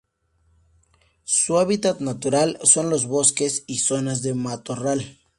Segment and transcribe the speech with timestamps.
[1.25, 5.19] Su hábitat natural son los bosques y zonas de matorral.